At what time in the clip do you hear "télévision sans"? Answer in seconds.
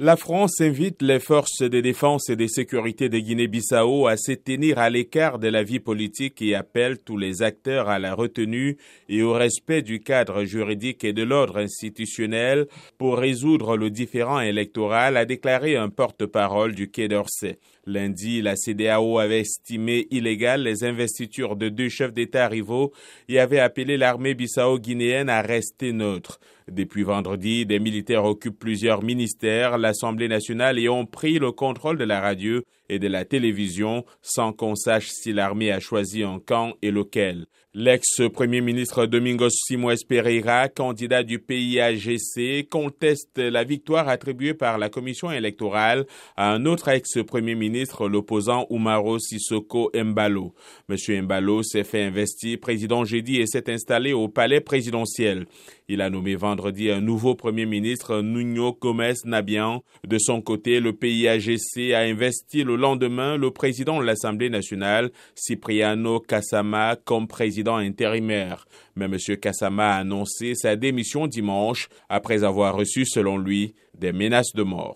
33.24-34.52